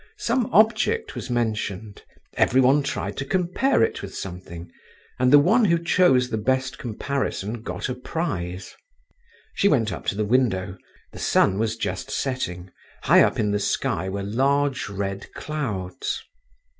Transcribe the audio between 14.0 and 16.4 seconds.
were large red clouds.